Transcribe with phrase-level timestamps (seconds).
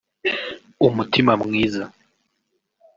[0.87, 1.83] umutima mwiza